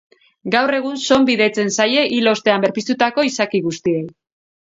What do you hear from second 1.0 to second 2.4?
zonbi deitzen zaie hil